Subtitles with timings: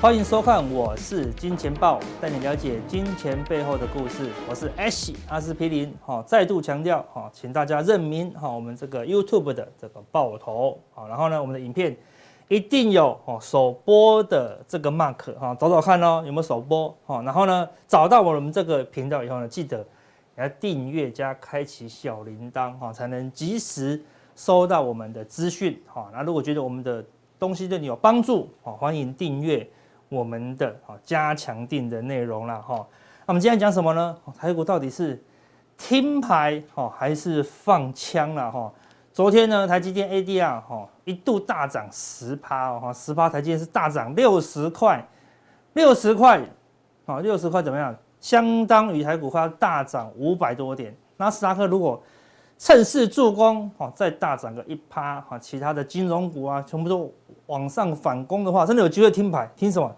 [0.00, 4.30] 欢迎收看，我是金钱豹，带你了解金钱背后的故事。
[4.48, 11.94] 我是 Ash 阿司匹林，哈，再度强调，哈，请大家认明，哈，我们这个 YouTube 的这个爆头，好，然后呢，我们的影片
[12.48, 19.86] 一定有哦首播的这个 mark，哈，找找看哦，有没有首播，哈，然后呢，找到我们这个频道以后呢，记得
[20.38, 24.02] 要订阅加开启小铃铛，哈，才能及时
[24.34, 26.08] 收到我们的资讯，哈。
[26.10, 27.04] 那如果觉得我们的
[27.38, 29.68] 东西对你有帮助，哈，欢迎订阅。
[30.10, 32.74] 我们的啊加强定的内容了哈，
[33.20, 34.14] 那我们今天讲什么呢？
[34.36, 35.22] 台股到底是
[35.78, 38.70] 听牌哈还是放枪了哈？
[39.12, 45.02] 昨天呢，台积电 ADR 哈一度大涨十趴哦哈，十趴台积电是大涨六十块，
[45.74, 46.42] 六十块
[47.06, 47.96] 啊六十块怎么样？
[48.20, 50.94] 相当于台股快要大涨五百多点。
[51.16, 52.02] 那斯达克如果
[52.62, 57.10] 趁势助攻哈，再大涨个一趴哈，其他的金融股啊全部都
[57.46, 59.90] 往上反攻的话，真的有机会听牌听什么？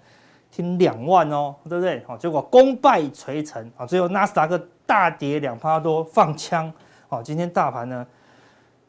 [0.48, 2.04] 听两万哦，对不对？
[2.06, 6.72] 好，结果功败垂成啊，最后纳斯达克大跌两趴多，放枪。
[7.08, 8.06] 好，今天大盘呢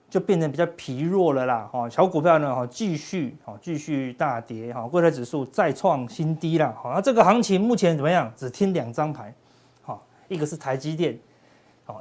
[0.08, 1.68] 就变得比较疲弱了啦。
[1.72, 4.72] 哈，小股票呢，哈，继续，哈，继续大跌。
[4.72, 6.72] 哈，柜台指数再创新低了。
[6.80, 8.32] 好，那这个行情目前怎么样？
[8.36, 9.34] 只听两张牌。
[9.82, 11.18] 好，一个是台积电，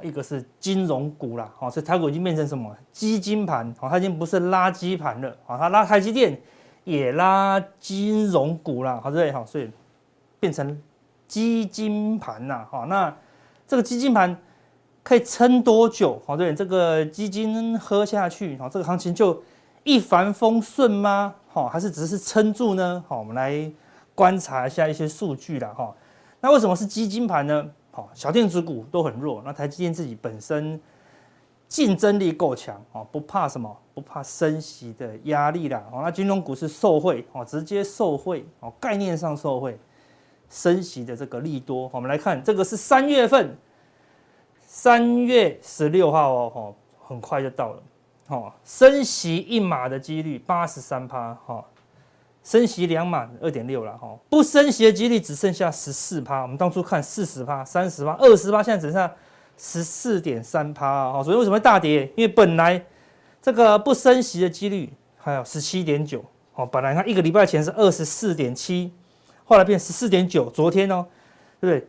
[0.01, 1.51] 一个是金融股啦。
[1.57, 2.73] 好，所以台股已经变成什么？
[2.91, 3.75] 基金盘。
[3.77, 5.35] 好，它已经不是垃圾盘了。
[5.45, 6.39] 好，它拉台积电。
[6.85, 9.71] 也拉金融股啦，好对好，所以
[10.37, 10.77] 变成
[11.29, 13.15] 基金盘呐，好，那
[13.65, 14.35] 这个基金盘
[15.01, 16.21] 可以撑多久？
[16.25, 19.41] 好对，这个基金喝下去，好，这个行情就
[19.85, 21.33] 一帆风顺吗？
[21.47, 23.01] 好，还是只是撑住呢？
[23.07, 23.71] 好，我们来
[24.13, 25.95] 观察一下一些数据啦，哈，
[26.41, 27.65] 那为什么是基金盘呢？
[27.93, 30.77] 好，小电子股都很弱，那台积电自己本身。
[31.65, 33.75] 竞争力够强哦，不怕什么？
[33.95, 35.83] 不怕升息的压力啦。
[35.91, 39.75] 哦，那金融股是受惠哦，直接受惠哦，概念上受惠
[40.47, 41.89] 升息的这个利多。
[41.91, 43.57] 我们来看，这个是三月份，
[44.59, 46.75] 三月十六号哦，
[47.07, 47.83] 很快就到了。
[48.27, 51.65] 哦，升息一码的几率八十三趴，哈，
[52.43, 56.41] 升息两码二点六了，哈，不升息的几率只剩下十四趴。
[56.41, 59.13] 我们当初看四十趴、三十趴、二十趴，现在只剩下。
[59.55, 62.11] 十四点三趴啊，所以为什么会大跌？
[62.17, 62.83] 因为本来
[63.39, 68.91] 这个不升息的几率还有十七点九哦，本来它一个礼拜前是二十四点七，
[69.45, 71.05] 后来变十四点九，昨天哦，
[71.61, 71.87] 对不对？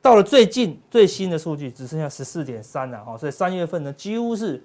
[0.00, 4.62] 到了最近最新的数据只剩下十四点三了哈，所以三月份呢几乎是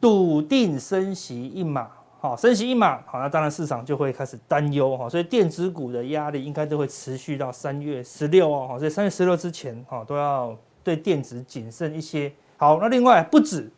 [0.00, 1.90] 笃定升息一码，
[2.20, 10.56] 好，升息一码，好，那当然市场就会开始担忧哈，所以电子股的压力应该都会持续到三月十六哦，所以三月十六之前哈都要。
[10.84, 12.32] 对电子谨慎一些。
[12.56, 13.70] 好，那另外不止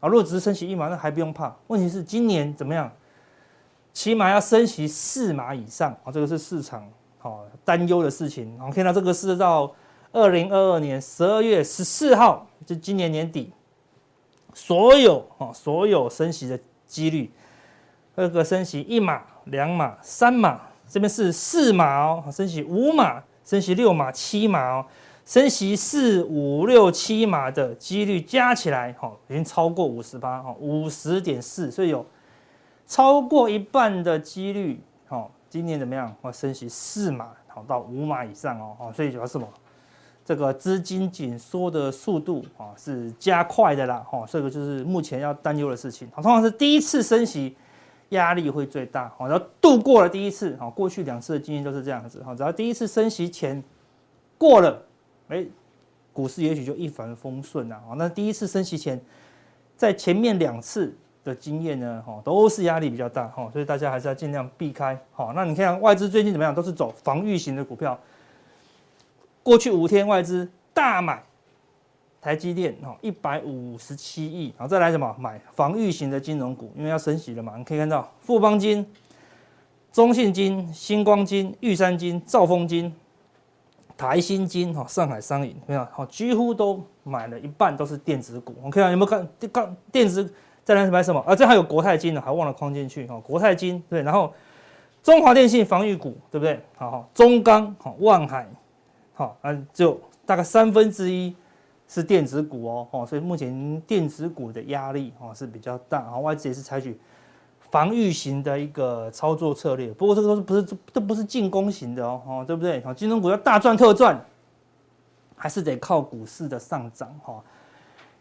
[0.00, 1.54] 啊，如果只是升息一码，那还不用怕。
[1.68, 2.90] 问题是今年怎么样？
[3.92, 6.84] 起码要升息四码以上啊，这个是市场
[7.18, 8.58] 好担忧的事情。
[8.60, 9.72] 我看到这个是到
[10.10, 13.52] 二零二二年十二月十四号，就今年年底，
[14.52, 17.30] 所有啊所有升息的几率，
[18.18, 24.84] 这个升息一码、两码、三码，这边是四码哦，升息五码、升息六码、七码哦。
[25.24, 32.04] 升息四五六七码的几率加起来，哈，已经超过五十八，哈，五十点四，所以有
[32.86, 36.12] 超过一半的几率，哈，今年怎么样？
[36.22, 39.46] 我升息四码，好到五码以上哦，哈，所以主要是什么？
[40.24, 46.08] 这个资金紧缩的速度，啊，是加快的啦，哈，这个就是目前要担忧的事情。
[46.12, 47.54] 好通常是第一次升息
[48.10, 53.62] 压力会最大，好，然后度过了第一次，好，过去两次的经验都是这样子，好，只要第一次升息前
[54.38, 54.82] 过了。
[55.28, 55.44] 哎，
[56.12, 57.78] 股市也许就一帆风顺了。
[57.96, 58.98] 那第一次升息前，
[59.76, 64.98] 在前面两次的经验呢，哈，都是压力比较大，哈，所以大家还是要尽量避开。
[65.12, 66.54] 好，那你看外资最近怎么样？
[66.54, 67.98] 都是走防御型的股票。
[69.42, 71.22] 过去五天外资大买
[72.20, 77.56] 台积电，哈，一百五十七亿，然后再来什么买防御型的金融股，因为要升息了嘛。
[77.56, 78.86] 你可以看到富邦金、
[79.92, 82.94] 中信金、星光金、玉山金、兆丰金。
[83.96, 88.54] 台新金哈，上海商银没有好，几乎都买了一半都是电子股。
[88.62, 90.32] 我看到有没有看刚电子
[90.62, 91.34] 再来买什么啊？
[91.34, 93.18] 这还有国泰金呢，还忘了框进去哈。
[93.18, 94.32] 国泰金对，然后
[95.02, 96.60] 中华电信防御股对不对？
[96.76, 98.46] 好好，中钢好，万海
[99.14, 101.34] 好，啊，只有大概三分之一
[101.88, 106.96] 是电子股哦，哦，所以目前电子股的压力哦是比较大，然后外资也是采取。
[107.70, 112.82] 防御型的一个操作策略，不过这个都是不是这不是进攻型的哦，哦，对不对？
[112.94, 114.18] 金融股要大赚特赚，
[115.36, 117.44] 还是得靠股市的上涨哈，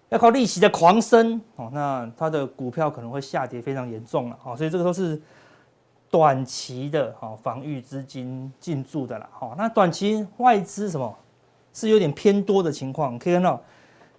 [0.10, 5.22] 要靠利息的狂升哦，那它的股票可能会下跌非常严重了，所以这个都是
[6.12, 11.18] 短期的哈防御资金进驻的啦，哈，那短期外资什么
[11.80, 13.62] 是有点偏多的情况，可以看到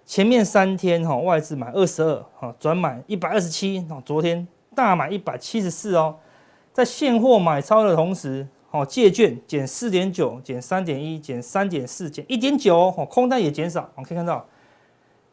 [0.05, 6.15] 前面三天哈外资买二十二，哈转买一百二十七，昨天大买一百七十四哦，
[6.71, 14.45] 在现货买超的同时，好借券减四点九，减三点一，减三点四，减一点九哦，空单也减少，我们可以看到。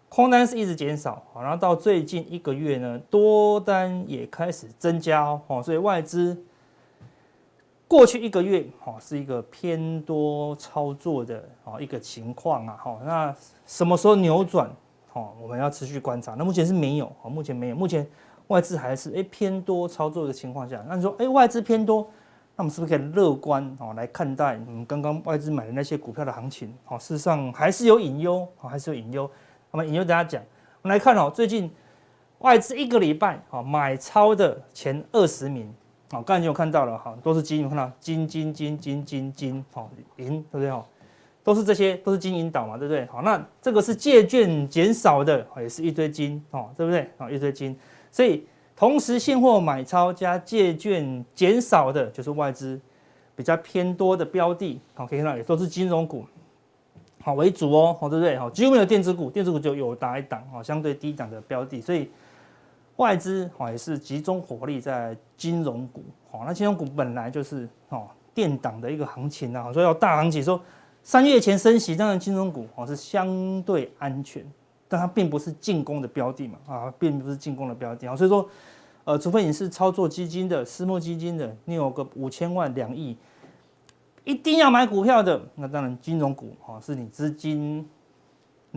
[0.08, 6.44] 空单是一直减少，然后到最近一个月呢，多单也开始增加哦，所以外资
[7.88, 13.34] 过去一个月哈是一个偏多操作的啊一个情况啊，那
[13.64, 14.70] 什么时候扭转？
[15.40, 16.34] 我们要持续观察。
[16.34, 18.06] 那目前是没有，目前没有，目前
[18.48, 22.06] 外资还是偏多操作的情况下，那你说哎外资偏多，
[22.54, 26.68] 那我们是不是可以乐观哦来看待我们刚刚外资买的那些股票的行情？
[26.98, 29.30] 事实上还是有隐忧，还是有隐忧。
[29.70, 30.42] 我们引用大家讲，
[30.82, 31.70] 我们来看哦，最近
[32.40, 35.72] 外资一个礼拜啊买超的前二十名
[36.10, 40.84] 好，刚才你有看到了哈，都是金，有看到金金金金金金好银，对不对哈？
[41.42, 43.06] 都是这些，都是金银岛嘛，对不对？
[43.06, 47.10] 好，那这个是借券减少的，也是一堆金哦，对不对？
[47.18, 47.76] 啊，一堆金，
[48.10, 52.80] 所以同时现货买超加借券减少的，就是外资
[53.34, 56.24] 比较偏多的标的，好，可以看到也都是金融股。
[57.22, 58.38] 好为主哦，好对不对？
[58.38, 62.08] 好，几乎没有电子股，电子股就有打一档，好相对低档的标的，所以
[62.96, 70.60] 外资好也是集中火力在金融股，好，那金融股本来就是哦垫档的一个行情啊，所以要大行情说
[71.02, 74.44] 三月前升息，当然金融股哦是相对安全，
[74.88, 78.48] 但它并不是进攻的标的嘛，啊，并不是进攻的标的啊，所以说
[79.04, 83.16] 呃，除非你是操作基金的私募基金的，你有个五千万两亿。
[84.24, 87.88] 一定要买股票的，那当然金融股哈是你资金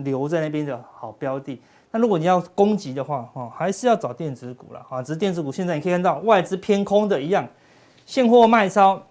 [0.04, 1.60] 留在那边的好标的。
[1.90, 5.02] 那如果你要攻击的话，哈还是要找电子股了啊。
[5.02, 7.46] 只是电子股现在你可以看到外资偏空的一样，
[8.06, 9.02] 现货卖超，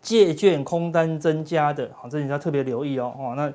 [0.00, 3.14] 借券空单增加的，好，这你要特别留意哦。
[3.18, 3.52] 哦，那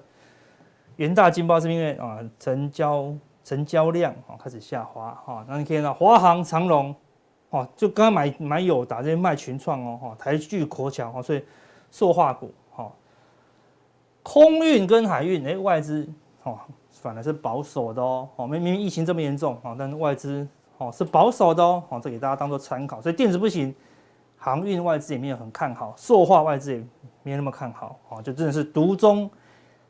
[0.98, 5.46] 元大金包是因为啊成交成交量啊开始下滑哈。
[5.48, 6.96] 那你可以看到华航、长荣，
[7.50, 11.44] 哦，就刚刚买买友达这些卖群创哦，哈台聚、国强哦，所以。
[11.96, 12.52] 塑化股，
[14.24, 16.08] 空运跟海运，哎，外资，
[16.44, 16.58] 哦，
[16.92, 20.48] 反而是保守的哦，哦，明明疫情这么严重，哦，但是外资，
[20.78, 23.02] 哦，是保守的哦，哦，这给大家当做参考。
[23.02, 23.76] 所以电子不行，
[24.38, 26.84] 航运外资也没有很看好，塑化外资也
[27.22, 29.30] 没那么看好，哦，就真的是独中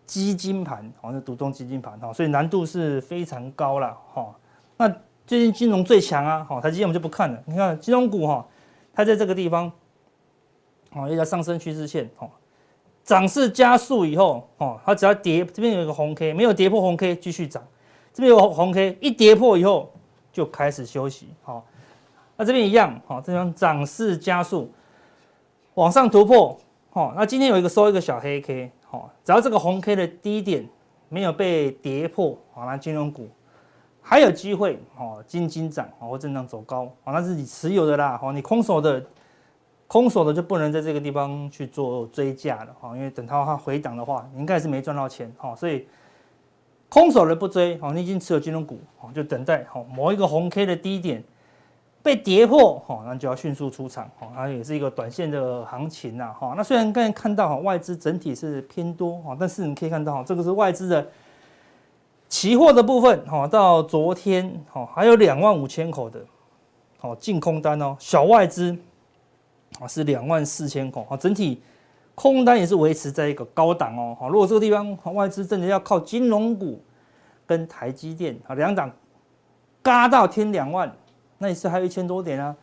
[0.05, 4.35] 基金盘，好像是独中基金盘，哈，所以难度是非常高了，哈。
[4.77, 4.89] 那
[5.27, 8.45] 最近金融最强啊，好，台积电我们就不看了，你看金融股，哈，
[8.93, 9.71] 它在这个地方。
[10.95, 12.29] 哦，一条上升趋势线，哦，
[13.03, 17.61] 涨势加速以后，哦，它只要跌，这边有一个红 K，没有跌破红 K，继续涨，
[18.13, 19.91] 这边有红 K，一跌破以后
[20.31, 21.65] 就开始休息，好，
[22.37, 24.71] 那这边一样，好，这边涨势加速，
[25.73, 26.57] 往上突破，
[26.91, 30.65] 好，那今天有一个收一个小黑 K，好，只要这个红 K 的低点
[31.09, 33.27] 没有被跌破，好，那金融股
[34.01, 39.03] 还有机会，哦，金金涨，或震荡走高，好，那是你持有的啦，好，你空手的。
[39.93, 45.85] 空手的就不能在这个地方去做追价了哈，因为等它它回档的话，你应该是没赚到钱哈，所以
[46.89, 51.23] 空手的不追哈，你已经持有金融股哈，就等待哈某一个红 K 的低点
[52.01, 56.55] 被跌破哈，那就要迅速出场哈，它也是一个短线的行情呐哈。
[56.57, 61.07] 那虽然刚才看到哈外资整体是偏多哈，但是你可以看到哈，这个是外资的
[62.27, 66.19] 期货的部分哈，到昨天哈还有两万五千口的
[66.97, 68.75] 好净空单哦，小外资。
[69.79, 71.61] 啊，是两万四千口啊，整体
[72.15, 74.15] 空单也是维持在一个高档哦。
[74.19, 76.79] 好，如果这个地方外资真的要靠金融股
[77.45, 78.91] 跟台积电啊两档
[79.81, 80.91] 嘎到天两万，
[81.39, 82.55] 那也是还有一千多点啊。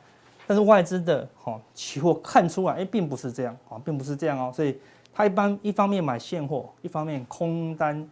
[0.46, 4.52] 但是外资的哈期货看出来，哎，并不是这样啊，并不是这样哦。
[4.54, 4.76] 所以
[5.12, 8.08] 他一般一方面买现货，一方面空单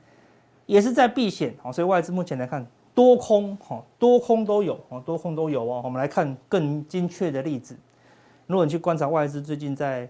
[0.67, 1.73] 也是在避险啊。
[1.73, 2.65] 所以外资目前来看，
[2.95, 5.81] 多空哈多空都有啊，多空都有哦。
[5.85, 7.77] 我们来看更精确的例子。
[8.49, 10.09] 如果你去观察外资最近在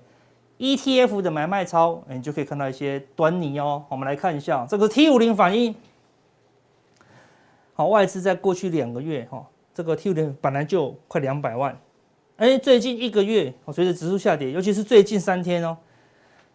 [0.58, 3.84] ETF 的买卖超，你就可以看到一些端倪哦。
[3.88, 5.74] 我们来看一下，这个 T 五零反应，
[7.74, 11.76] 好，外资在过去两个月哈，这个 T 五零本来就快两百万，
[12.36, 15.76] 哎，最近一个月，随着指数下跌，尤其是最近三天哦，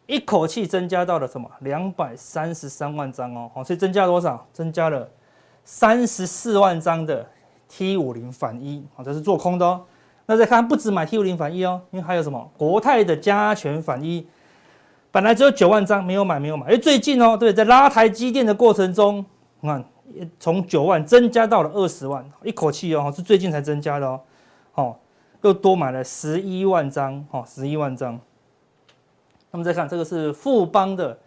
[0.06, 4.48] 一口气增加到了什么两百三十三万张哦，好，所以增加多少？
[4.54, 5.10] 增加了
[5.66, 7.30] 三十四万张的
[7.68, 9.86] T 五零反一，好，这是做空的哦。
[10.26, 14.26] 那再看，不止买 T 五零反一哦，因为还有什么国泰的加权反一，
[15.12, 16.68] 本来只有九万张，没有买，没有买。
[16.68, 19.26] 哎，最近哦，对，在拉台积电的过程中，
[19.60, 19.84] 你看
[20.40, 24.22] 从九万增加到了二十万，一口气哦，是最近才增加的哦。
[24.72, 25.00] 好，
[25.42, 28.20] 又多买了十一万张，哈，十一万张。
[29.52, 31.18] 那么再看这个是富邦的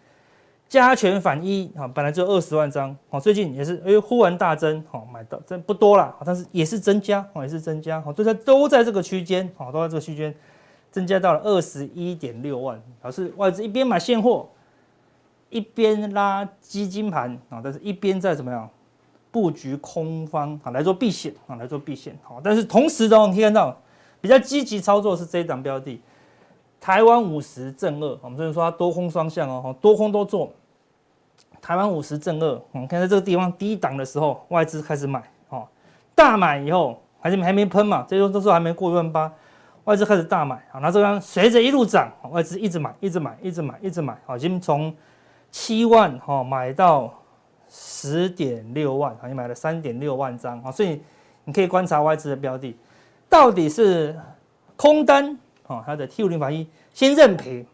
[0.68, 10.34] 加权反一，啊，本来就二十万张，好，最近也是哎忽然大增，好，买到真不多了，但是也是增加，哦，也是增加，好，都在都在这个区间，好，都在这个区间。
[10.88, 14.48] 增加到了二十一点六万，表示外资一边买现货，
[15.50, 18.66] 一边拉基金盘啊，但是一边在怎么样
[19.30, 23.76] 布局空方啊来做避险啊来做避险好，但是同时的话，你可以看到
[24.22, 26.00] 比较积极操作是这一档标的，
[26.86, 30.52] 台湾五十正二，我们之前说它多空双向哦，多空都做。
[31.60, 35.66] 台湾五十正二，我们看在这个地方低档的时候，外资开始买哦，
[36.14, 39.32] 大买以后还是还没喷嘛，这时候这时候还没过一万八。
[39.82, 44.94] 外资开始大买，好，那这样随着一路涨，外资一直买，一直买，一直买，一直买，好，已经从
[45.50, 47.12] 七万哈买到
[47.68, 51.02] 十点六万，好，你买了三点六万张，好，所以
[51.42, 52.76] 你可以观察外资的标的，
[53.28, 54.16] 到底是
[54.76, 57.66] 空单，啊，他的 T 五零法一先认赔，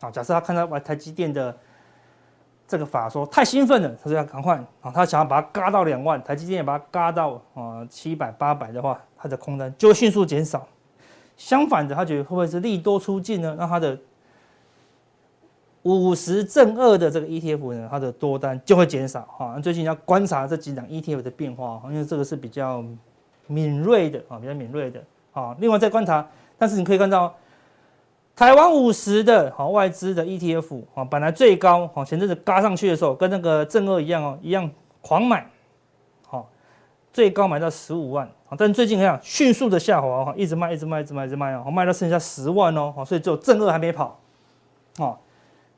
[0.00, 1.56] 啊，假设他看到台积电的
[2.66, 10.66] 这个法说太兴奋了，他说要赶快，啊，他想要把它嘎到两万，台积电也把它嘎到啊七百八百的话，它的空单就迅速减少。
[11.36, 13.54] 相反的，他觉得会不会是利多出尽呢？
[13.58, 13.98] 那他的
[15.82, 19.60] 五十正二的这个 ETF 呢，它的多单就会减少哈。
[19.60, 22.82] 最近要观察这几档 ETF 的变化，因为这个是比较
[23.46, 25.00] 敏锐的啊，比较敏锐的
[25.32, 25.54] 啊。
[25.60, 26.26] 另外再观察，
[26.58, 27.34] 但是你可以看到
[28.34, 34.70] 台湾五十的啊外资的 ETF 啊，本来最高啊前阵子嘎上去的时候，跟那个正二一样哦，一样
[35.00, 35.46] 狂买，
[36.26, 36.48] 好，
[37.12, 38.28] 最高买到十五万。
[38.56, 44.20] 但最近看迅速的下滑哈，一直卖，一直卖，一直卖，一直卖哦，卖到剩下十万哦，所以只有正二还没跑，
[44.98, 45.18] 哦，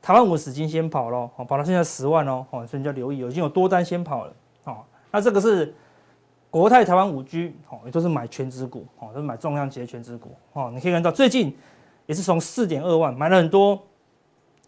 [0.01, 4.33] 台湾五十已经先跑了，哦，跑到剩下十万哦，所以你要留意，已经有多单先跑了，
[4.65, 4.77] 哦，
[5.11, 5.73] 那这个是
[6.51, 11.55] 国泰台湾五 G，哦，也都是买全值股，哦，都是买重量级的全值股，哦，你可以看到最近
[12.07, 13.79] 也是从四点二万买了很多，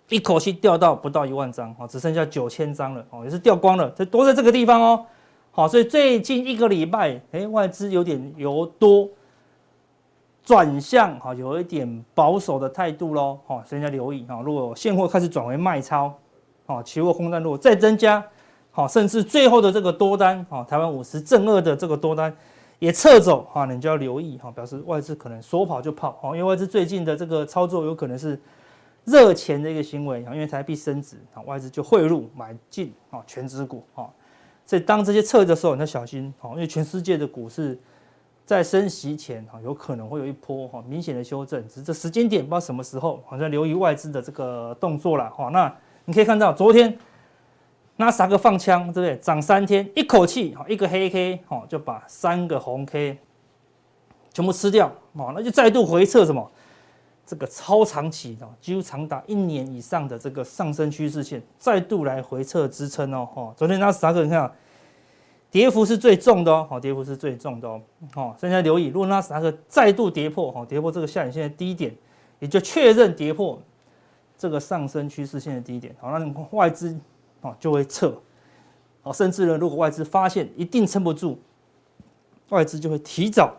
[0.10, 5.06] 一口气掉到不到一万张，哦，只剩下九千张了，哦，也是掉光了，这都在这个地方哦。
[5.52, 9.10] 好，所以最近一个礼拜，哎，外资有点由多
[10.44, 16.14] 转向，哈，有一点保守的态度喽，哈，所以要留意，哈，如果现货开始转为卖超，
[16.68, 18.24] 哦，期货空单如果再增加，
[18.72, 22.34] 好，甚至最后的这个多单，哈，台湾五十正二的这个多单
[22.80, 28.40] 也撤走，哈，你就要留意，哈，表示外资可能说跑就跑，哈，因为外资最近的这个操作有可能是
[29.04, 34.08] 热钱的一个行为，因为台币升值，啊，外资就汇入买进，啊，全值股，啊。
[34.66, 37.78] 所以当这些撤的时候，你要小心哦，因为全世界的股市
[38.46, 45.50] 在升息前哈，有可能会有一波哈明显的修正，只是这时间点不知道什么时候，好像留意外资的这个动作了哈。
[45.50, 45.74] 那
[46.06, 46.98] 你可以看到昨天
[48.02, 49.16] 纳斯达克放枪，对不对？
[49.20, 53.18] 涨三天，一口气哈一个黑 K 哈就把三个红 K
[54.34, 56.52] 全部吃掉，哦，那就再度回撤什么？
[57.24, 63.26] 这个超长期的，几乎长达一年以上的这个上升趋势线，再度来回撤支撑哦。
[63.34, 64.52] 哈，昨天纳斯达克你看，
[65.50, 66.68] 跌幅是最重的哦。
[66.70, 67.82] 好，跌幅是最重的哦。
[68.14, 71.96] 好，现在留意，如果纳斯达克再度跌破，哈，跌破这个下影线的低点，
[72.40, 73.62] 也就确认跌破
[74.38, 75.96] 这个上升趋势线的低点。
[76.02, 76.98] 好，那外资
[77.42, 78.14] 哦就会撤。
[79.02, 81.40] 好，甚至呢，如果外资发现一定撑不住，
[82.50, 83.54] 外资就会提早。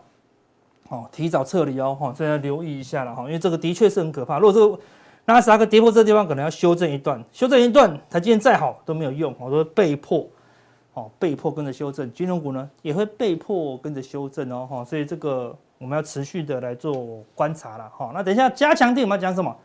[0.89, 4.39] 哦，提早撤离哦，哈，所以要留意一下了哈，因为这个的确是很可怕。
[4.39, 4.79] 如果这个
[5.25, 10.27] 纳斯达克跌破这个地方，可能要修正一段，修正一段，台积电再好都没有用，我都被迫，
[10.93, 12.13] 哦，被迫跟着修正。
[12.13, 18.11] 金融股呢也会被迫跟着修正哦，哈，所以这个我们要持续的来做观察了，哈。
[18.13, 19.57] 那等一下加强錠我们要讲什么？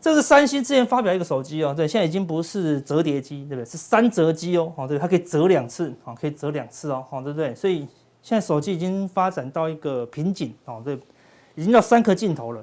[0.00, 3.64] 这是三星之前发表一个手机哦，对，现在已经不是折叠机，对不对？
[3.64, 7.54] 是三折机哦，哦，对，它可以折两次，哦，可以折两次哦，好，对不对？
[7.54, 7.86] 所以。
[8.20, 10.98] 现在手机已经发展到一个瓶颈哦，对，
[11.54, 12.62] 已经到三颗镜头了，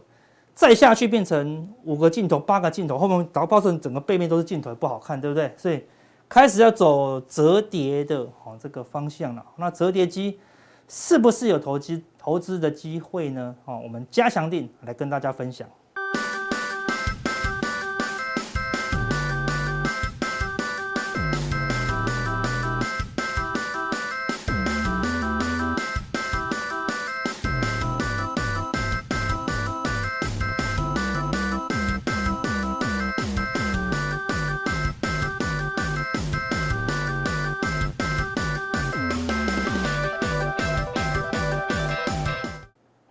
[0.54, 5.51] 再下去变成五个镜头、八个镜头，后面导爆成整个背面都是镜头，不好看，对不对？
[5.58, 5.82] 所以
[6.27, 9.44] 开始要走折叠的哦这个方向了。
[9.56, 10.38] 那折叠机
[10.89, 13.56] 是不是有投机投资的机会呢？
[13.63, 15.68] 哦，我们加强定来跟大家分享。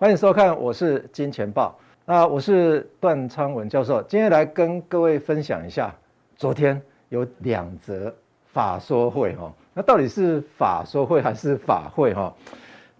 [0.04, 1.75] 欢迎收看，我是金钱豹。
[2.04, 5.94] 那我是段昌文教授，今天来跟各位分享一下，
[6.37, 8.14] 昨天有两则
[8.52, 12.30] 法说会哈，那到底是法说会还是法会哈？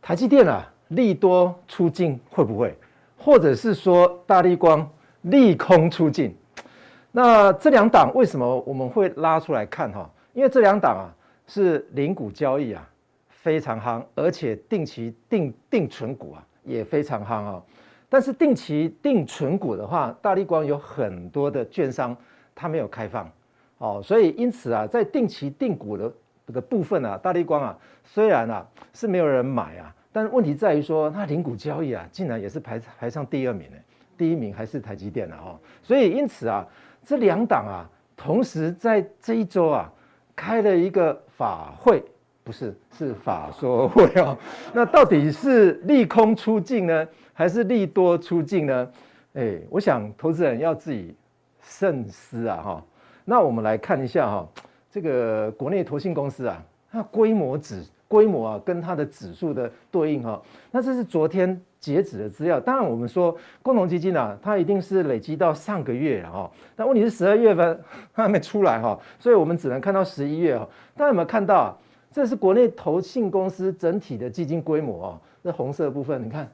[0.01, 2.75] 台积电啊，利多出尽会不会，
[3.19, 6.35] 或者是说大立光利空出尽？
[7.13, 10.11] 那这两档为什么我们会拉出来看哈？
[10.33, 11.13] 因为这两档啊
[11.47, 12.89] 是零股交易啊
[13.29, 17.63] 非常夯，而且定期定定存股啊也非常夯啊。
[18.09, 22.17] 但是定期定存股的话，大力光有很多的券商
[22.55, 23.31] 它没有开放
[23.79, 26.13] 哦，所以因此啊，在定期定股的
[26.47, 29.95] 这个部分啊，大力光啊虽然啊是没有人买啊。
[30.13, 33.77] 但是问题在于说，那零股交易啊，竟然也是排排上第二名呢，
[34.17, 35.59] 第一名还是台积电了哈。
[35.83, 36.65] 所以因此啊，
[37.05, 39.93] 这两档啊，同时在这一周啊，
[40.37, 42.01] 开了一个法会，
[42.45, 44.39] 不是是法说会哦。
[44.73, 48.89] 那到底是利空出尽呢，还是利多出尽呢？
[49.33, 51.17] 哎，我想投资人要自己
[51.61, 52.85] 慎思啊哈。
[53.25, 54.49] 那我们来看一下哈，
[54.91, 57.83] 这个国内投信公司啊，它规模指。
[58.07, 62.61] 规模啊，跟它的指数的对应哈，那这是昨天截止的资料。
[62.61, 66.49] 当然，我们说共同基金啊，它一定是累积到上个月了哈。
[66.77, 67.81] 但问题是十二月份
[68.15, 70.69] 它还没出来哈，所以我们只能看到十一月哈。
[70.95, 71.77] 大家有没有看到啊？
[72.15, 76.49] 这是国内投信公司整体的基金规模啊，这红色部分你看，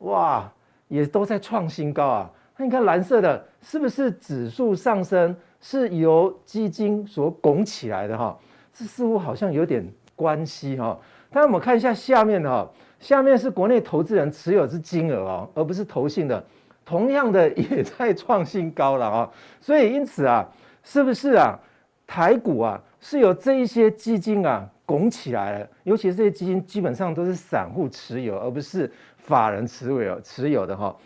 [0.00, 0.52] 哇，
[0.88, 2.30] 也都在创新高啊。
[2.58, 8.38] 那你看蓝色的，是不是指数上升是由基金所拱起来的哈？
[8.74, 9.90] 这似乎好像有点。
[10.16, 10.98] 关系哈，
[11.30, 12.66] 但我们看一下下面的哈，
[12.98, 16.42] 下面是国内投资人持有之金额哦，而不是投信的，
[16.86, 19.30] 同样的也在创新高了啊，
[19.60, 20.48] 所以因此啊，
[20.82, 21.60] 是不是啊，
[22.06, 30.96] 台股啊是由这一些基金啊拱起来了，尤其是这些基金基本上都是散户持有，而不是法人持有持有的哈，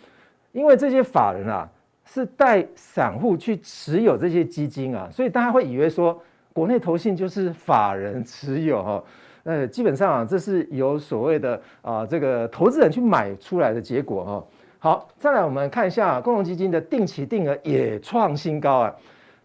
[0.53, 1.69] 因为这些法人啊
[2.05, 6.23] 是带散户去持有这些基金啊，所以大家会以为说。
[6.53, 9.05] 国内投信就是法人持有哈，
[9.45, 14.45] 呃，基本上啊，这是由所谓的啊这个投资人去买出来的结果哈。
[14.81, 18.97] 好，再来我们看一下共同基金的定期定额也创新高啊。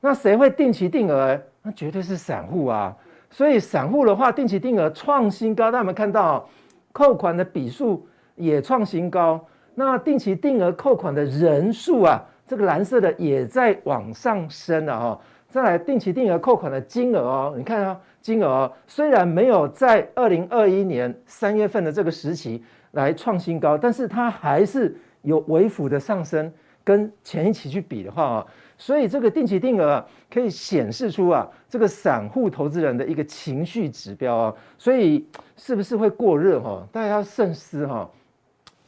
[0.01, 1.39] 那谁会定期定额？
[1.61, 2.93] 那绝对是散户啊。
[3.35, 6.47] 所以散户的话，定期定额创新高，大家有没有看到
[6.93, 9.45] 扣款的笔数也创新高？
[9.73, 15.19] 那定期定额扣款的人数啊，这个蓝色的也在往上升了哈。
[15.49, 26.49] 再来定期定额扣款的金额哦，你看啊，金额虽然没有在二零二一年三月份的这个时期来创新高，但是它还是有微幅的上升，
[26.85, 28.45] 跟前一期去比的话啊，
[28.77, 36.85] 所以这个定期定额可以显示出啊，这个散户投资人的一个情绪指标啊，所以是不是会过热哈？
[36.91, 38.09] 大家要慎思哈。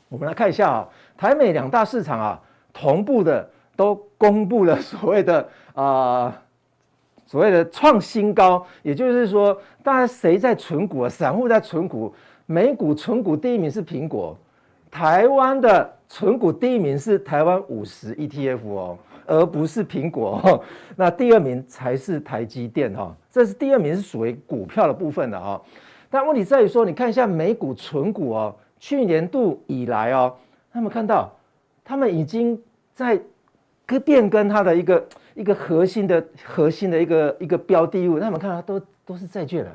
[0.09, 2.41] 我们来看一下啊，台美两大市场啊，
[2.73, 6.41] 同步的都公布了所谓的啊。
[7.29, 11.09] 所谓的创新高，也就是说，大家谁在存股啊？
[11.09, 12.13] 散户在存股，
[12.45, 14.33] 美股存股第一名是苹果，
[14.89, 18.97] 台湾的存股第一名是台湾五十 ETF 哦，
[19.27, 20.63] 而不是苹果 哦。
[20.95, 25.61] 那第二名才是台积电哈，这是第二名是属于股票的部分的哈。
[26.09, 30.33] 但问题在于说，你看一下美股存股哦，去年度以来哦，
[30.71, 31.31] 他们看到
[31.83, 32.59] 他们已经
[32.95, 33.21] 在
[33.85, 35.05] 跟变更它的一个。
[35.37, 39.71] 一个核心的核心的一个一个标的物，那我们看到都都是债券了，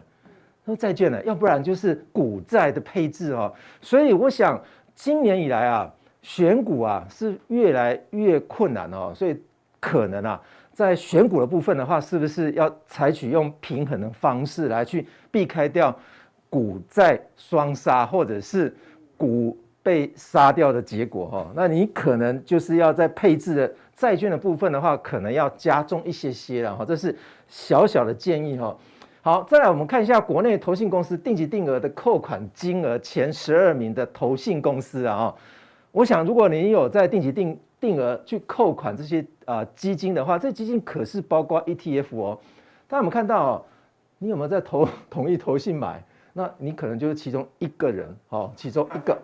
[0.65, 3.55] 都债券了，要不然就是股债的配置哦。
[3.81, 4.61] 所以我想
[4.97, 9.13] 今年以来啊，选股啊是越来越困难哦。
[9.15, 9.37] 所以
[9.79, 10.41] 可能啊，
[10.73, 15.95] 在选股的部分的话，是不是要采取用平衡的方式来去避开掉
[16.49, 18.75] 股债双杀，或者是
[19.17, 21.53] 股被杀掉的结果哈？
[21.55, 23.73] 那你可能就是要在配置的。
[23.95, 28.77] 债券的部分的话，可能要加重一些些了哈，这是小小的建议哈。
[29.21, 35.35] 好，再来我们看一下国内投信公司定期定额的扣款金额前十二名的投信公司啊哈。
[35.93, 42.39] 我想，如果你有在定期定定额去扣款这些啊基金的话，这基金可是包括 ETF 哦。
[42.89, 43.65] 大家有没有看到？
[44.19, 46.03] 你有没有在投 同一投信买？
[46.33, 49.17] 那你可能就是其中一个人哦，其中一个。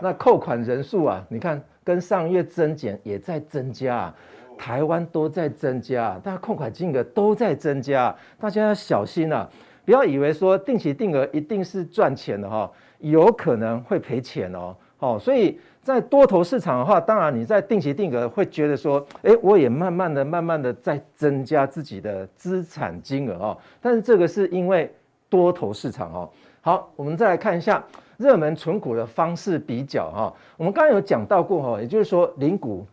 [0.00, 1.62] 那扣款人数啊，你看。
[1.84, 4.14] 跟上月增减也在增加，
[4.56, 9.50] 台湾都在增加，大家扣款金额都在增加，大家要小心啊！
[9.84, 14.76] 不要以为说定期定额一定是赚钱的哈，有可能会赔钱哦。
[14.96, 23.58] 好，所以在多头市场的话，当然你在定期定额会觉得说，诶，我也慢慢的、慢慢的在增加自己的资产金额哦。
[23.80, 24.90] 但是这个是因为
[25.28, 26.30] 多头市场哦。
[26.60, 27.84] 好，我们再来看一下。
[28.18, 32.86] 热门存股的方式比较哈，我们刚刚有讲到过哈，也就是说零股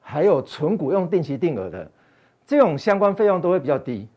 [0.00, 1.90] 还有存股用定期定额的
[2.46, 4.08] 这种相关费用都会比较低。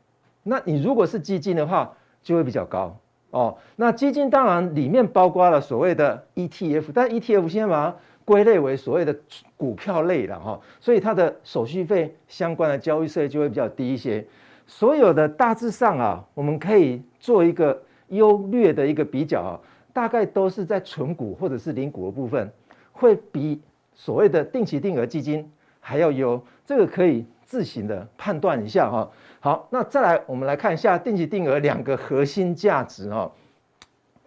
[0.41, 1.91] 那你如果是基金的话，
[2.23, 2.95] 就会比较高。
[3.31, 3.57] 哦。
[3.75, 9.15] 那基金当然里面包括了所谓的 ETF，但 ETF 现在把它归类为所谓的
[9.57, 14.25] 股票类了哈，所以它的手续费相关的交易税就会比较低一些。
[14.67, 19.59] 所有的大致上啊，我们可以做一个优劣的一个比较啊，
[19.91, 22.51] 大概都是在存股或者是零股的部分，
[22.91, 23.59] 会比
[23.95, 26.39] 所谓的定期定额基金还要优。
[26.67, 29.09] 这个可以自行的判断一下哈。
[29.39, 33.31] 好，那再来我们来看一下定期定额两个核心价值哈。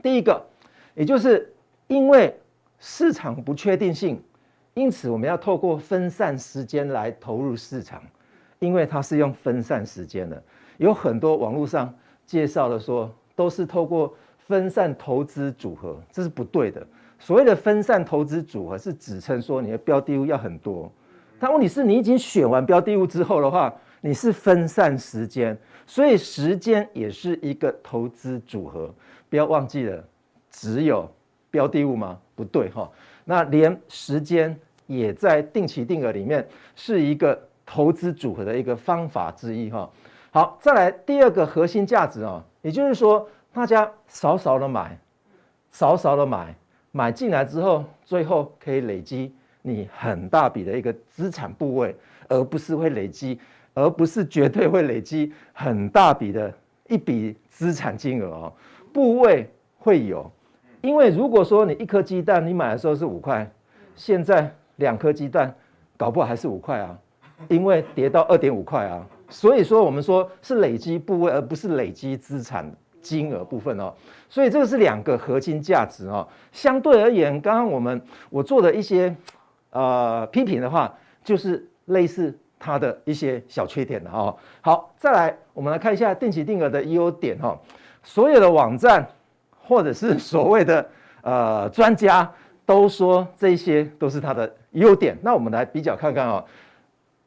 [0.02, 0.44] 第一个，
[0.94, 1.54] 也就是
[1.86, 2.36] 因为
[2.80, 4.20] 市场不确定性，
[4.74, 8.02] 因此我们要透过分散时间来投入市场。
[8.58, 10.40] 因为它是用分散时间的，
[10.76, 11.92] 有很多网络上
[12.24, 16.86] 介绍的说都是透过分散投资组合，这是不对的。
[17.18, 20.88] 所谓的分散投资组合是指称说你的标的物要很多，
[21.42, 28.94] 但问题是你已经选完标的物之后的话，你是分散时间，所以时间也是一个投资组合。
[29.28, 30.04] 不要忘记了，
[30.48, 31.10] 只有
[31.50, 32.16] 标的物吗？
[32.36, 32.88] 不对哈，
[33.24, 37.36] 那连时间也在定期定额里面是一个。
[37.64, 39.88] 投资组合的一个方法之一哈，
[40.32, 44.98] 好，再来第二个核心价值啊，也就是说，大家少少的买，
[45.70, 46.54] 少少的买，
[46.90, 51.96] 买进来之后，最后可以累积你很大笔的一个资产部位，
[52.28, 53.38] 而不是会累积，
[53.72, 56.52] 而不是绝对会累积很大笔的
[56.88, 58.52] 一笔资产金额哦，
[58.92, 59.48] 部位
[59.78, 60.30] 会有，
[60.80, 63.50] 因为如果说你一颗鸡蛋你买的时候是五块，
[63.96, 65.54] 现在两颗鸡蛋
[65.96, 66.98] 搞不好还是五块啊。
[67.48, 73.92] 因为跌到二点五块啊，所以说我们说是累积部位，而不是累积资产金额部分哦。
[74.28, 76.24] 所以这个是两个核心价值哦。
[76.52, 79.12] 相对而言，刚刚我们我做的一些
[79.72, 84.34] 呃批评的话，就是类似它的一些小缺点的哦。
[84.62, 87.58] 好，再来我们来看一下定期定额的优点哦。
[88.02, 89.06] 所有的网站
[89.60, 90.88] 或者是所谓的
[91.22, 92.32] 呃专家
[92.64, 95.18] 都说这些都是它的优点。
[95.20, 96.44] 那我们来比较看看哦。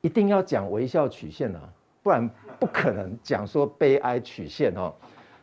[0.01, 1.59] 一定要讲微笑曲线啊，
[2.03, 2.29] 不然
[2.59, 4.93] 不可能讲说悲哀曲线哦。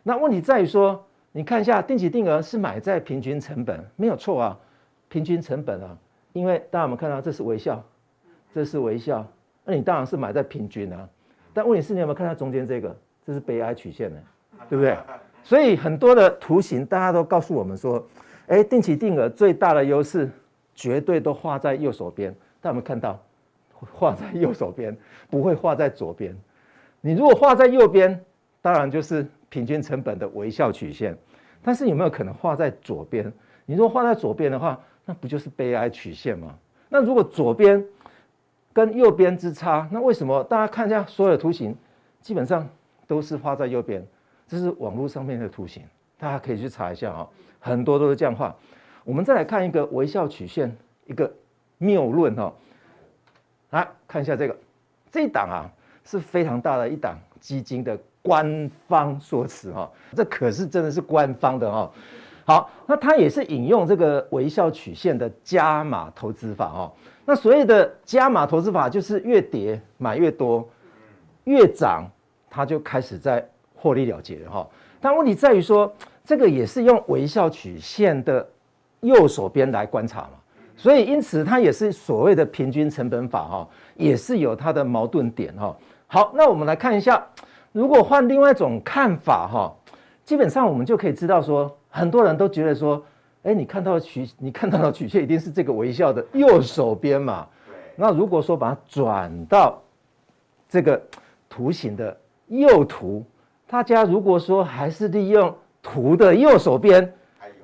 [0.05, 4.57] 那问题在于说，你看一下定期定额是买在平均成本，没有错啊，
[5.09, 5.99] 平均成本啊，
[6.33, 7.83] 因为大家有没有看到这是微笑，
[8.55, 9.27] 这是微笑，
[9.65, 11.09] 那你当然是买在平均啊。
[11.53, 12.97] 但问题是，你有没有看到中间这个？
[13.25, 14.19] 这是悲哀曲线呢，
[14.69, 14.97] 对不对？
[15.45, 18.05] 所以很多的图形大家都告诉我们说，
[18.47, 20.29] 哎，定期定额最大的优势
[20.75, 23.19] 绝对都画在右手边，大家有没有看到？
[23.93, 24.97] 画在右手边，
[25.29, 26.37] 不会画在左边。
[27.01, 28.25] 你如果画在右边，
[28.61, 31.19] 当然就是平均成本的微笑曲线。
[31.65, 33.33] 但是有没有可能画在左边？
[33.67, 36.57] 你如果画在左边的话，那不就是悲哀曲线吗？
[36.89, 37.85] 那如果左边
[38.73, 41.75] 跟右边之差，那为什么大家看一下所有的图形，
[42.21, 42.69] 基本上
[43.07, 44.07] 都是画在右边？
[44.47, 45.83] 这是网络上面的图形，
[46.19, 47.27] 大家可以去查一下啊，
[47.59, 48.55] 很多都是这样画。
[49.05, 51.33] 我们再来看一个微笑曲线，一个
[51.79, 52.53] 谬论哈。
[53.71, 54.57] 来看一下这个，
[55.11, 55.71] 这一档啊
[56.05, 61.91] 是非常大的一档基金的官方说辞哈，这可是真的是官方的哈。
[62.45, 66.93] 好，那它也是引用这个微笑曲线的加码投资法哈。
[67.25, 70.69] 那所谓的加码投资法就是越跌买越多，
[71.45, 72.05] 越涨
[72.51, 74.67] 它就开始在获利了结哈。
[75.01, 75.93] 但问题在于说，
[76.25, 78.47] 这个也是用微笑曲线的
[79.01, 80.31] 右手边来观察嘛。
[80.77, 85.77] 所以，因此它也是所谓的平均成本法哈，也是有它的矛盾点哈。
[86.09, 87.25] 好，那我们来看一下，
[87.71, 89.73] 如果换另外一种看法哈，
[90.25, 93.01] 基本上我们就可以知道说，很多人都觉得说，
[93.45, 97.47] 哎，你看到的曲，你看到的曲线一定是这个微笑的右手边嘛。
[97.95, 99.81] 那如果说把它转到
[100.69, 101.01] 这个
[101.49, 102.17] 图形的
[102.49, 103.25] 右图，
[103.67, 107.15] 大家如果说还是利用图的右手边，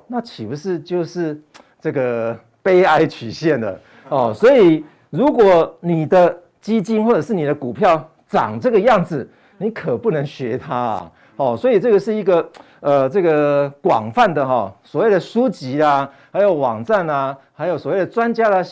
[0.06, 1.42] 那岂不是就是
[1.80, 2.38] 这个？
[2.60, 11.12] 悲哀曲线了 哦，所以如果你的基金或者是你的股票长这个样子，你可不能学它啊！
[11.36, 12.46] 哦，所以这个是一个
[12.80, 18.64] 呃，这个广泛的哈，所谓的书籍啊，还有网站啊，还有所谓的专家的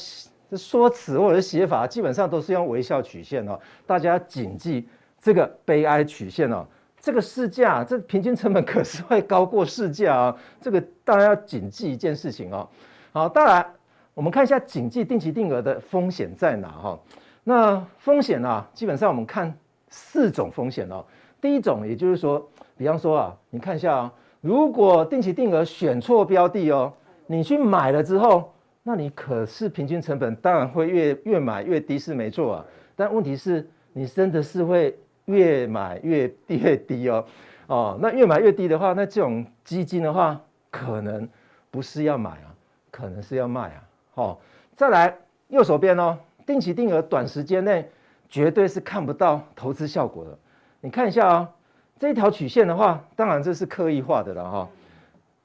[0.57, 3.59] 说辞或者是写法，基本上都是用微笑曲线哦。
[3.87, 4.89] 大家谨记
[5.21, 6.65] 这个悲哀曲线哦，
[7.01, 10.37] 这个市价，这平均成本可是会高过市价啊！
[10.61, 12.69] 这个大家要谨记一件事情哦。
[13.13, 13.67] 好，当然。
[14.15, 16.99] 我们看一下谨记定期定额的风险在哪哈？
[17.45, 19.55] 那风险啊，基本上我们看
[19.91, 21.05] 四种风险哦。
[21.39, 26.93] 第一种，也就是说，比方说啊，你看一下啊，如果定期定额选错标的哦，
[27.27, 32.65] 你去买了之后，那你可是平均成本当然会越越买越低是没错啊。
[32.95, 37.25] 但问题是，你真的是会越买越越低哦。
[37.67, 41.29] 哦，那越买越低的话，那这种基金的话，可能
[41.71, 42.55] 不是要买啊，
[42.91, 43.83] 可能是要卖啊。
[44.15, 44.41] 好，
[44.75, 45.17] 再来
[45.49, 47.91] 右手边哦，定期定额短时间内
[48.29, 50.39] 绝对是看不到投资效果的。
[50.81, 51.51] 你看一下啊，
[51.99, 54.69] 这一条曲线的话，当然这是刻意画的了哈。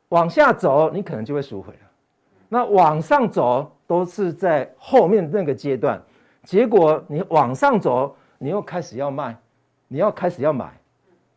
[0.09, 1.79] 往下走，你可能就会赎回了。
[2.49, 6.01] 那往上走，都是在后面那个阶段。
[6.43, 9.33] 结果你往上走，你又开始要卖，
[9.87, 10.69] 你要开始要买。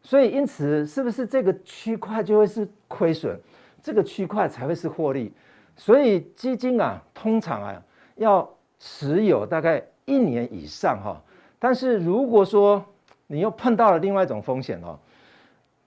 [0.03, 3.39] 所以，因此，是不是这个区块就会是亏损？
[3.81, 5.33] 这个区块才会是获利。
[5.77, 7.83] 所以，基金啊，通常啊，
[8.17, 8.49] 要
[8.81, 11.23] 持有大概一年以上哈。
[11.59, 12.85] 但是，如果说
[13.27, 14.99] 你又碰到了另外一种风险哦，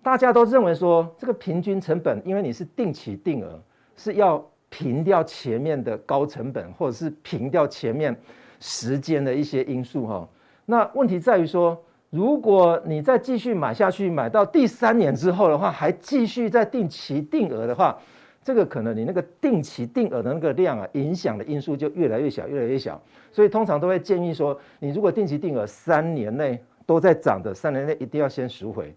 [0.02, 3.60] 大家都认为说，这个平均成本，因为你是定期定额，
[3.96, 8.16] 是要平掉前面的高成本，或者是平掉前面
[8.60, 10.28] 时间的一些因素哈。
[10.66, 11.78] 那问题在于说。
[12.10, 17.98] 如果你再继续买下去，买到第三年之后的话，还继续再定期定额的话，
[18.42, 23.00] 这个可能你那个定期定额的那个量啊，影响的因素就越来越小，越来越小。
[23.30, 28.96] 所以通常都会建议说，你如果定期定额三年内都在涨的，三年内一定要先赎回，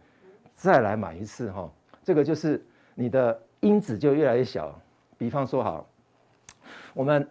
[0.54, 1.70] 再来买一次哈。
[2.02, 4.80] 这个就是你的因子就越来越小。
[5.18, 5.86] 比方说好，
[6.94, 7.28] 我们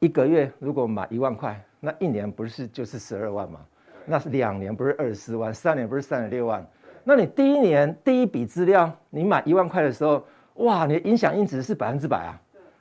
[0.00, 3.60] 一个月如果买一万块，那一年不是就是十二万吗？
[4.06, 6.66] 那是两年不是二十四万，三年不是三十六万。
[7.04, 12.40] 那你第一年第一笔资料，你买一万块的时候，哇，你的影响因子是百分之百啊。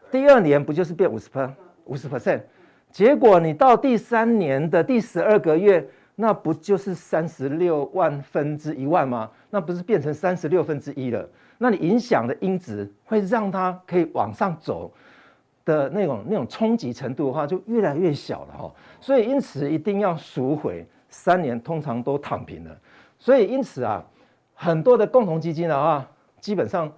[0.09, 1.51] 第二年不就是变五十%
[1.83, 2.41] 五十 percent？
[2.89, 5.85] 结果你到第三年的第十二个月，
[6.19, 9.31] 那不就是三十六万分之一万吗？
[9.49, 11.25] 那不是变成三十六分之一了？
[11.57, 14.91] 那你影响的因子会让它可以往上走
[15.63, 18.73] 的那种那种冲击程度的话，就越来越小了哈。
[18.99, 20.85] 所以因此一定要赎回。
[21.09, 22.77] 三年通常都躺平了，
[23.17, 24.05] 所以因此啊，
[24.53, 26.05] 很多的共同基金的话，
[26.41, 26.91] 基本上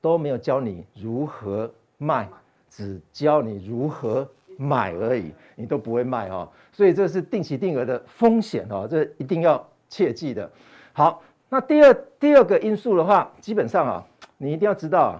[0.00, 2.28] 都没有教你如何卖，
[2.68, 4.28] 只教你如何
[4.58, 6.46] 买而已，你都不会卖哦。
[6.72, 10.50] 所以这是定期定额的风险哦，这一定要切记的。
[10.92, 15.14] 好，那第二第二个因素的话，基本上啊，你一定要知道啊，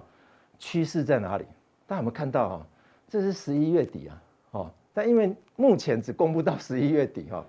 [0.59, 1.45] 趋势在哪里。
[1.87, 2.67] 大家有没有看到啊？
[3.07, 4.21] 这是十一月底啊，
[4.51, 7.43] 哦，但因为目前只公布到 十一月底哈。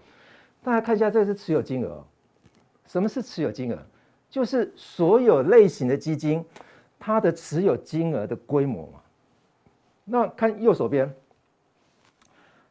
[0.62, 2.02] 大家看一下，这是持有金额。
[2.86, 3.78] 什么是持有金额？
[4.30, 6.44] 就是所有类型的基金，
[6.98, 9.00] 它的持有金额的规模嘛。
[10.04, 11.12] 那看右手边，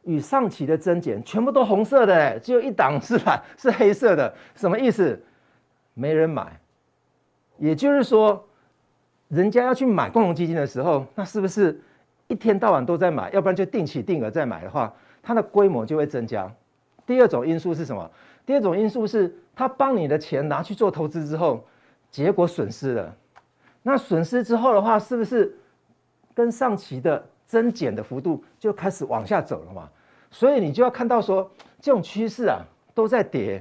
[0.04, 4.34] 与上期的增减全部都红色的，只有一档是蓝，是黑色的。
[4.54, 5.20] 什么意思？
[5.94, 6.58] 没人买。
[7.58, 8.42] 也就是说，
[9.28, 11.78] 人家要去买共同基金的时候，那是不是
[12.26, 13.30] 一天到晚都在买？
[13.32, 16.50] 要不然就定期定额在买的话，它的规模就会增加。
[17.06, 18.10] 第二种因素是什么？
[18.46, 21.64] 第二种因素是他帮你的钱拿去做投资之后，
[22.10, 23.14] 结果损失了。
[23.82, 25.54] 那损失之后的话，是不是
[26.34, 29.88] 跟上期的增减的幅度就开始往下走了嘛？
[30.30, 32.60] 所以你就要看到说，这种趋势啊
[32.94, 33.60] 都在跌，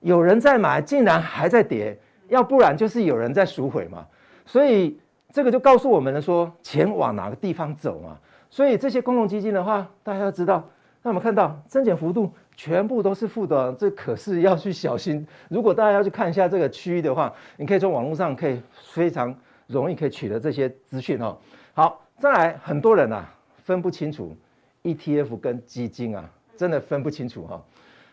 [0.00, 4.06] 有人在买，竟然还在跌，要不然就是有人在赎回嘛。
[4.44, 5.00] 所以
[5.32, 8.18] 这个就告诉我们了说，钱往哪个地方走嘛。
[8.50, 10.68] 所以这些公共基金的话，大家要知道，
[11.02, 12.30] 那我们看到增减幅度。
[12.54, 15.26] 全部都是负的，这可是要去小心。
[15.48, 18.60] 如果大家要去看一下这个区域的话，你可以从网络上可以
[18.92, 19.34] 非常
[19.68, 21.38] 容易可以取得这些资讯哦。
[21.72, 23.28] 好，再来，很多人啊
[23.64, 24.36] 分不清楚
[24.82, 27.62] ETF 跟基金啊，真的分不清楚哈。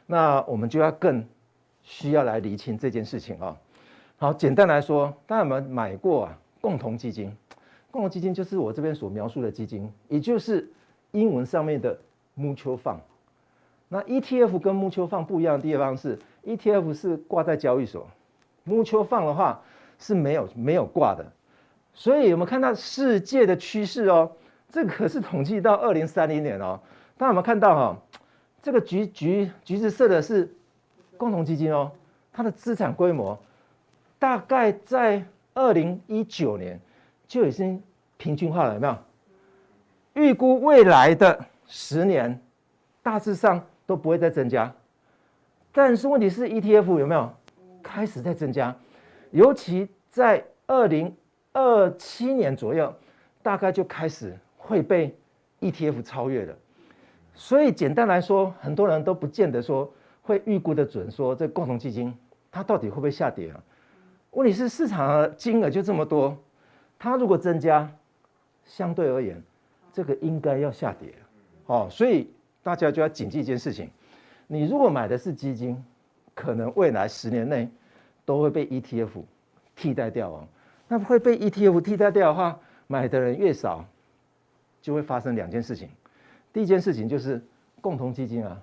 [0.06, 1.24] 那我们就要更
[1.84, 3.56] 需要来厘清这件事情啊。
[4.18, 7.36] 好，简单来说，大家有没有买过啊共同基金？
[7.92, 10.72] 共同基金就是我这边所描述的基金，也就是
[11.12, 11.98] 英文上面的
[12.38, 12.98] mutual fund。
[13.92, 18.08] 那 ETF 跟 Mutual Fund 不一样的地方是，ETF 是挂在交易所
[18.68, 19.60] ，Mutual Fund 的话
[19.98, 21.26] 是没有没有挂的。
[22.00, 24.32] 所以我们看到世界的趋势哦，
[24.72, 26.80] 这可是统计到二零三零年哦。
[27.18, 28.02] 大家有没有看到哈？
[28.64, 30.50] 这个橘橘橘子色的是
[31.18, 31.92] 共同基金哦，
[32.32, 33.38] 它的资产规模
[34.18, 35.22] 大概在
[35.54, 36.80] 二零一九年
[37.28, 37.84] 就已经
[38.16, 38.98] 平均化了，有没有？
[40.14, 42.42] 预估未来的十年
[43.04, 43.62] 大致上。
[43.90, 44.72] 都不会再增加，
[45.72, 47.28] 但是问题是 ETF 有没有
[47.82, 48.76] 开始在增加？
[49.32, 51.12] 尤其在二零
[51.60, 52.94] 二七年左右，
[53.44, 55.14] 大概就开始会被
[55.60, 56.56] ETF 超越了。
[57.34, 59.92] 所以简单来说，很多人都不见得说
[60.22, 62.18] 会预估得准，说这共同基金
[62.50, 63.64] 它到底会不会下跌啊？
[64.32, 66.38] 问题是市场的金额就这么多，
[66.98, 67.92] 它如果增加，
[68.64, 69.44] 相对而言，
[69.92, 71.14] 这个应该要下跌
[71.66, 72.32] 哦，所以。
[72.62, 73.90] 大家就要谨记一件事情：
[74.46, 75.82] 你如果买的是基金，
[76.36, 77.70] 可能未来十年内
[78.26, 79.24] 都会被 ETF
[79.78, 80.48] 替代掉哦。
[80.90, 83.86] 那会被 ETF 替代掉的话，买的人越少，
[84.82, 85.88] 就会发生两件事情。
[86.52, 87.42] 第一件事情就是
[87.80, 88.60] 共同基金啊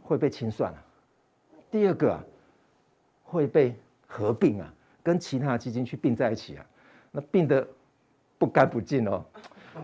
[0.00, 0.78] 会被清算了，
[1.70, 2.24] 第二个啊
[3.24, 3.74] 会被
[4.06, 6.64] 合并啊，跟其他基金去并在一起啊，
[7.10, 7.66] 那并得
[8.38, 9.24] 不干不净哦。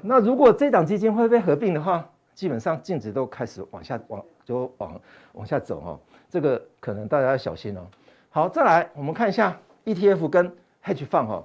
[0.02, 5.00] 那如果这档基金会被合并的话，基本上净值都开始往下往就往
[5.32, 7.84] 往下走哦，这个可能大家要小心哦。
[8.30, 11.42] 好，再来我们看一下 ETF 跟 Hedge Fund 哈，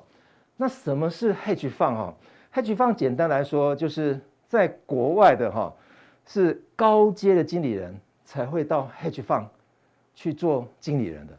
[0.57, 2.13] 那什么是 Hedge Fund 哈
[2.53, 5.73] ？Hedge Fund 简单来说就是在国外的哈，
[6.25, 9.45] 是高阶的经理人才会到 Hedge Fund
[10.13, 11.33] 去做经理人的，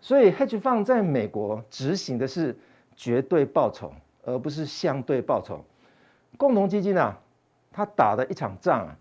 [0.00, 2.58] 所以 Hedge Fund 在美国执行的是
[2.96, 3.92] 绝对报酬，
[4.24, 5.64] 而不是相对报酬。
[6.36, 7.16] 共同基金啊，
[7.70, 8.96] 它打的一场仗啊，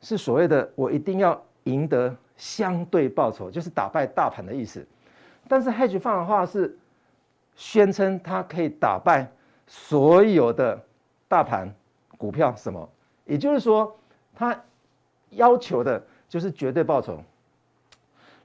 [0.00, 4.86] 是所谓的我一定要赢得相对报酬，就是打败大盘的意思。
[5.48, 6.78] 但是 Hedge Fund 的话是。
[7.58, 9.28] 宣称它可以打败
[9.66, 10.80] 所有的
[11.26, 11.68] 大盘
[12.16, 12.88] 股票，什么？
[13.24, 13.98] 也就是说，
[14.32, 14.56] 它
[15.30, 17.20] 要求的就是绝对报酬。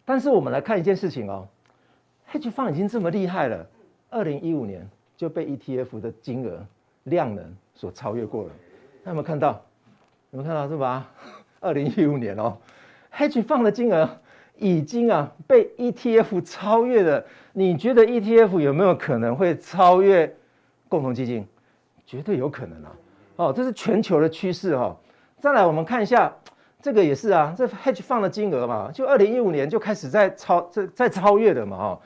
[0.03, 1.47] 但是我们来看一件事情哦
[2.31, 3.65] ，Hedge Fund 已经这么厉害了，
[4.09, 6.65] 二零一五年就被 ETF 的金额
[7.03, 8.49] 量能所超越过了。
[9.03, 9.61] 那有没有看到？
[10.31, 11.07] 有没有看到是吧？
[11.59, 12.57] 二零一五年哦
[13.13, 14.09] ，Hedge Fund 的金额。
[14.55, 20.35] 已经啊被 ETF 超越了，你觉得 ETF 有没有可能会超越
[20.89, 21.47] 共同基金？
[22.03, 22.91] 绝对有可能啊！
[23.35, 24.95] 哦，这是全球的趋势哈。
[25.37, 26.33] 再来，我们看一下
[26.81, 32.01] 这个也是啊，这 Hedge 放的金额嘛，就二零一五年就开始在超在在超越的嘛哈。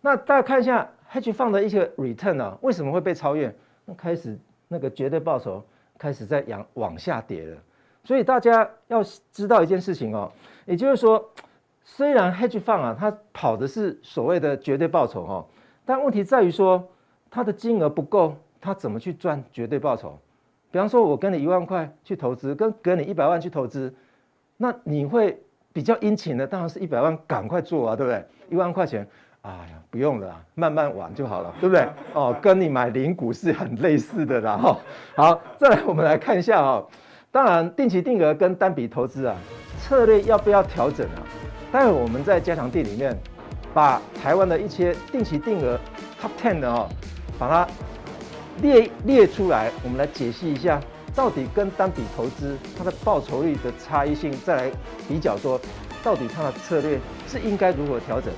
[0.00, 3.54] 那大家看一下 Hedge 放的一些 return 啊，为什么会被超越？
[3.84, 5.64] 那开始那个绝对报酬
[5.96, 7.56] 开始在往往下跌了。
[8.02, 10.30] 所以大家要知道一件事情哦，
[10.66, 11.24] 也就是说。
[11.90, 15.46] 虽然 hedge fund 啊，它跑的是所谓的绝对报酬哦，
[15.86, 16.86] 但问题在于说
[17.30, 20.16] 它的金额不够，它怎么去赚绝对报酬？
[20.70, 23.92] 比方说，我跟你一万块去投资，跟给你一百万去投资，
[24.58, 28.24] 那你会比较殷勤的，当然是一百万赶快做啊，对不对？
[28.50, 29.04] 一万块钱，
[29.40, 31.88] 哎呀，不用了，慢慢玩就好了，对不对？
[32.12, 34.78] 哦，跟你买零股是很类似的啦哈。
[35.16, 36.86] 好，再来我们来看一下哦，
[37.32, 39.34] 当然定期定额跟单笔投资啊，
[39.78, 41.22] 策略要不要调整啊？
[41.70, 43.14] 待会我们在加强地里面，
[43.74, 45.78] 把台湾的一些定期定额
[46.20, 46.88] Top Ten 的哦，
[47.38, 47.68] 把它
[48.62, 50.80] 列列出来，我们来解析一下，
[51.14, 54.70] 到底跟单笔投资它的报酬率的差异性，再来
[55.06, 55.60] 比较说，
[56.02, 58.32] 到底它的策略是应该如何调整。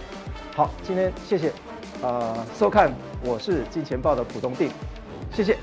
[0.57, 1.53] 好，今天谢谢，
[2.03, 2.92] 呃，收看，
[3.24, 4.68] 我是金钱豹的浦东定，
[5.33, 5.57] 谢谢。